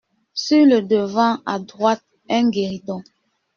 Sur 0.33 0.65
le 0.65 0.81
devant, 0.81 1.37
à 1.45 1.59
droite, 1.59 2.03
un 2.27 2.49
guéridon. 2.49 3.03